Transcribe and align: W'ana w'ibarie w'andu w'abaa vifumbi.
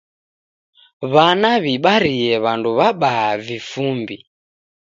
W'ana 1.11 1.51
w'ibarie 1.63 2.33
w'andu 2.43 2.69
w'abaa 2.79 3.31
vifumbi. 3.45 4.17